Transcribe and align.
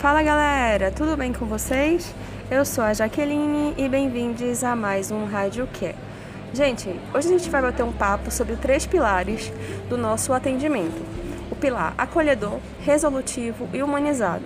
Fala 0.00 0.22
galera, 0.22 0.90
tudo 0.90 1.14
bem 1.14 1.30
com 1.30 1.44
vocês? 1.44 2.14
Eu 2.50 2.64
sou 2.64 2.82
a 2.82 2.94
Jaqueline 2.94 3.74
e 3.76 3.86
bem-vindos 3.86 4.64
a 4.64 4.74
mais 4.74 5.10
um 5.10 5.26
Rádio 5.26 5.68
Care. 5.78 5.94
Gente, 6.54 6.88
hoje 7.12 7.28
a 7.28 7.30
gente 7.30 7.50
vai 7.50 7.60
bater 7.60 7.82
um 7.82 7.92
papo 7.92 8.30
sobre 8.30 8.56
três 8.56 8.86
pilares 8.86 9.52
do 9.90 9.98
nosso 9.98 10.32
atendimento: 10.32 11.02
o 11.50 11.54
pilar 11.54 11.92
acolhedor, 11.98 12.60
resolutivo 12.80 13.68
e 13.74 13.82
humanizado. 13.82 14.42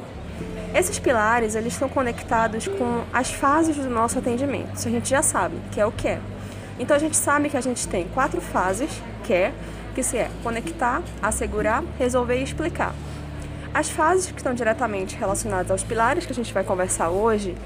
Esses 0.75 0.99
pilares 0.99 1.55
eles 1.55 1.75
estão 1.75 1.89
conectados 1.89 2.67
com 2.67 3.05
as 3.13 3.31
fases 3.31 3.77
do 3.77 3.89
nosso 3.89 4.19
atendimento. 4.19 4.75
Isso 4.75 4.89
a 4.89 4.91
gente 4.91 5.09
já 5.09 5.23
sabe, 5.23 5.55
que 5.71 5.81
é 5.81 5.87
o 5.87 5.93
que. 5.93 6.19
Então 6.81 6.97
a 6.97 7.01
gente 7.01 7.17
sabe 7.17 7.49
que 7.49 7.57
a 7.57 7.61
gente 7.61 7.87
tem 7.87 8.09
quatro 8.09 8.41
fases, 8.41 8.91
que 9.23 9.53
que 9.95 10.03
se 10.03 10.17
é 10.19 10.29
conectar, 10.43 11.01
assegurar, 11.23 11.85
resolver 11.97 12.41
e 12.41 12.43
explicar. 12.43 12.93
As 13.75 13.91
fases 13.91 14.31
que 14.31 14.37
estão 14.37 14.55
diretamente 14.55 15.17
relacionadas 15.17 15.69
aos 15.69 15.83
pilares 15.83 16.25
que 16.25 16.31
a 16.31 16.35
gente 16.35 16.55
vai 16.55 16.63
conversar 16.63 17.11
hoje 17.11 17.57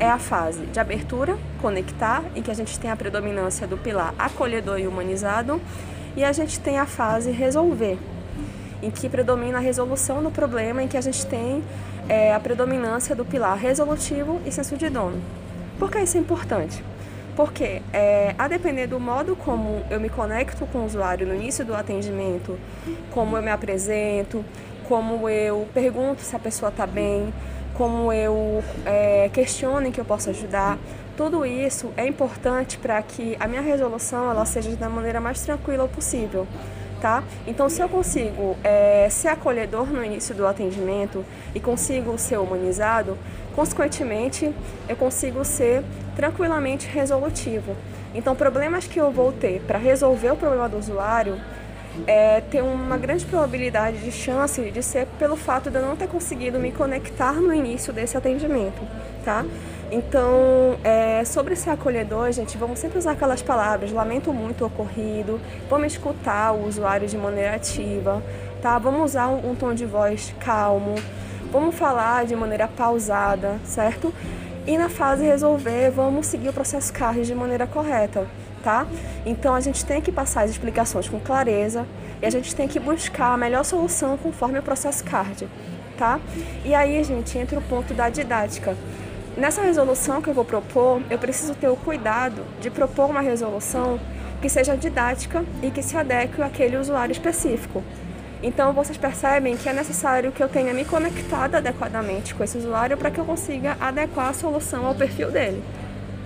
é 0.00 0.08
a 0.08 0.18
fase 0.18 0.64
de 0.64 0.80
abertura, 0.80 1.36
conectar, 1.60 2.24
em 2.34 2.40
que 2.40 2.50
a 2.50 2.54
gente 2.54 2.80
tem 2.80 2.90
a 2.90 2.96
predominância 2.96 3.66
do 3.66 3.76
pilar 3.76 4.14
acolhedor 4.18 4.80
e 4.80 4.86
humanizado, 4.86 5.60
e 6.16 6.24
a 6.24 6.32
gente 6.32 6.58
tem 6.58 6.78
a 6.78 6.86
fase 6.86 7.30
resolver, 7.30 7.98
em 8.82 8.90
que 8.90 9.10
predomina 9.10 9.58
a 9.58 9.60
resolução 9.60 10.22
do 10.22 10.30
problema, 10.30 10.82
em 10.82 10.88
que 10.88 10.96
a 10.96 11.02
gente 11.02 11.26
tem 11.26 11.62
é, 12.08 12.32
a 12.32 12.40
predominância 12.40 13.14
do 13.14 13.22
pilar 13.22 13.58
resolutivo 13.58 14.40
e 14.46 14.50
senso 14.50 14.74
de 14.74 14.88
dono. 14.88 15.20
Por 15.78 15.90
que 15.90 15.98
isso 15.98 16.16
é 16.16 16.20
importante? 16.20 16.82
Porque, 17.36 17.82
é, 17.92 18.34
a 18.38 18.48
depender 18.48 18.86
do 18.86 18.98
modo 18.98 19.36
como 19.36 19.84
eu 19.90 20.00
me 20.00 20.08
conecto 20.08 20.64
com 20.66 20.78
o 20.78 20.86
usuário 20.86 21.26
no 21.26 21.34
início 21.34 21.62
do 21.62 21.74
atendimento, 21.74 22.58
como 23.10 23.36
eu 23.36 23.42
me 23.42 23.50
apresento, 23.50 24.42
como 24.88 25.28
eu 25.28 25.68
pergunto 25.74 26.22
se 26.22 26.34
a 26.34 26.38
pessoa 26.38 26.70
está 26.70 26.86
bem, 26.86 27.32
como 27.74 28.10
eu 28.10 28.64
é, 28.86 29.28
questiono 29.32 29.86
em 29.86 29.92
que 29.92 30.00
eu 30.00 30.04
posso 30.04 30.30
ajudar. 30.30 30.78
Tudo 31.14 31.44
isso 31.44 31.92
é 31.96 32.06
importante 32.06 32.78
para 32.78 33.00
que 33.02 33.36
a 33.38 33.46
minha 33.46 33.60
resolução 33.60 34.30
ela 34.30 34.46
seja 34.46 34.74
da 34.76 34.88
maneira 34.88 35.20
mais 35.20 35.42
tranquila 35.42 35.86
possível. 35.86 36.46
Tá? 37.02 37.22
Então, 37.46 37.68
se 37.68 37.80
eu 37.80 37.88
consigo 37.88 38.56
é, 38.64 39.06
ser 39.08 39.28
acolhedor 39.28 39.86
no 39.86 40.02
início 40.02 40.34
do 40.34 40.44
atendimento 40.44 41.24
e 41.54 41.60
consigo 41.60 42.18
ser 42.18 42.38
humanizado, 42.38 43.16
consequentemente, 43.54 44.52
eu 44.88 44.96
consigo 44.96 45.44
ser 45.44 45.84
tranquilamente 46.16 46.88
resolutivo. 46.88 47.76
Então, 48.14 48.34
problemas 48.34 48.88
que 48.88 48.98
eu 48.98 49.12
vou 49.12 49.30
ter 49.30 49.60
para 49.60 49.78
resolver 49.78 50.32
o 50.32 50.36
problema 50.36 50.68
do 50.68 50.76
usuário, 50.76 51.38
é, 52.06 52.40
tem 52.40 52.62
uma 52.62 52.96
grande 52.96 53.24
probabilidade 53.24 53.98
de 53.98 54.12
chance 54.12 54.60
de 54.70 54.82
ser 54.82 55.06
pelo 55.18 55.36
fato 55.36 55.70
de 55.70 55.76
eu 55.76 55.82
não 55.82 55.96
ter 55.96 56.08
conseguido 56.08 56.58
me 56.58 56.72
conectar 56.72 57.34
no 57.34 57.52
início 57.52 57.92
desse 57.92 58.16
atendimento, 58.16 58.80
tá? 59.24 59.44
Então, 59.90 60.78
é, 60.84 61.24
sobre 61.24 61.54
esse 61.54 61.68
acolhedor, 61.70 62.30
gente, 62.32 62.58
vamos 62.58 62.78
sempre 62.78 62.98
usar 62.98 63.12
aquelas 63.12 63.40
palavras, 63.40 63.90
lamento 63.90 64.32
muito 64.32 64.62
o 64.62 64.66
ocorrido, 64.66 65.40
vamos 65.68 65.92
escutar 65.92 66.52
o 66.52 66.66
usuário 66.66 67.08
de 67.08 67.16
maneira 67.16 67.54
ativa, 67.54 68.22
tá? 68.60 68.78
Vamos 68.78 69.02
usar 69.02 69.28
um, 69.28 69.50
um 69.50 69.54
tom 69.54 69.72
de 69.72 69.86
voz 69.86 70.34
calmo, 70.40 70.94
vamos 71.50 71.74
falar 71.74 72.26
de 72.26 72.36
maneira 72.36 72.68
pausada, 72.68 73.58
certo? 73.64 74.12
E 74.68 74.78
na 74.78 74.88
fase 74.88 75.24
resolver, 75.24 75.90
vamos 75.90 76.26
seguir 76.26 76.50
o 76.50 76.52
processo 76.52 76.92
CARD 76.92 77.22
de 77.22 77.34
maneira 77.34 77.66
correta 77.66 78.24
tá? 78.62 78.86
Então 79.24 79.54
a 79.54 79.60
gente 79.60 79.84
tem 79.84 80.00
que 80.00 80.12
passar 80.12 80.42
as 80.42 80.50
explicações 80.50 81.08
com 81.08 81.18
clareza 81.18 81.86
e 82.20 82.26
a 82.26 82.30
gente 82.30 82.54
tem 82.54 82.68
que 82.68 82.78
buscar 82.78 83.32
a 83.32 83.36
melhor 83.36 83.64
solução 83.64 84.16
conforme 84.16 84.58
o 84.58 84.62
processo 84.62 85.02
CARD, 85.04 85.48
tá? 85.96 86.20
E 86.64 86.74
aí, 86.74 87.02
gente, 87.04 87.38
entra 87.38 87.58
o 87.58 87.62
ponto 87.62 87.94
da 87.94 88.08
didática. 88.08 88.76
Nessa 89.36 89.62
resolução 89.62 90.20
que 90.20 90.28
eu 90.28 90.34
vou 90.34 90.44
propor, 90.44 91.00
eu 91.08 91.18
preciso 91.18 91.54
ter 91.54 91.68
o 91.68 91.76
cuidado 91.76 92.42
de 92.60 92.70
propor 92.70 93.08
uma 93.08 93.20
resolução 93.20 94.00
que 94.42 94.48
seja 94.48 94.76
didática 94.76 95.44
e 95.62 95.70
que 95.70 95.82
se 95.82 95.96
adeque 95.96 96.42
àquele 96.42 96.76
usuário 96.76 97.12
específico. 97.12 97.82
Então 98.42 98.72
vocês 98.72 98.96
percebem 98.96 99.56
que 99.56 99.68
é 99.68 99.72
necessário 99.72 100.30
que 100.32 100.42
eu 100.42 100.48
tenha 100.48 100.72
me 100.72 100.84
conectado 100.84 101.56
adequadamente 101.56 102.34
com 102.34 102.44
esse 102.44 102.58
usuário 102.58 102.96
para 102.96 103.10
que 103.10 103.18
eu 103.18 103.24
consiga 103.24 103.76
adequar 103.80 104.28
a 104.28 104.32
solução 104.32 104.86
ao 104.86 104.94
perfil 104.94 105.30
dele. 105.30 105.62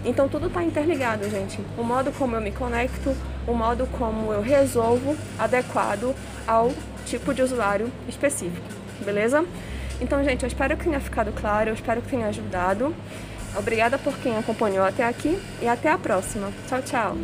Então 0.05 0.28
tudo 0.28 0.49
está 0.49 0.62
interligado, 0.62 1.28
gente. 1.31 1.61
O 1.78 1.83
modo 1.83 2.12
como 2.12 2.37
eu 2.37 2.41
me 2.41 2.50
conecto, 2.50 3.17
o 3.47 3.55
modo 3.55 3.87
como 3.99 4.33
eu 4.33 4.43
resolvo 4.43 5.17
adequado 5.39 6.15
ao 6.47 6.73
tipo 7.06 7.33
de 7.33 7.43
usuário 7.43 7.91
específico, 8.09 8.67
beleza? 9.05 9.44
Então, 10.00 10.23
gente, 10.25 10.43
eu 10.43 10.49
espero 10.49 10.77
que 10.77 10.84
tenha 10.84 10.99
ficado 10.99 11.33
claro, 11.33 11.71
eu 11.71 11.75
espero 11.75 12.03
que 12.03 12.09
tenha 12.09 12.27
ajudado. 12.27 12.93
Obrigada 13.56 13.99
por 13.99 14.17
quem 14.19 14.37
acompanhou 14.37 14.84
até 14.84 15.05
aqui 15.05 15.39
e 15.61 15.69
até 15.69 15.89
a 15.91 15.99
próxima. 15.99 16.50
Tchau, 16.69 16.83
tchau! 16.83 17.17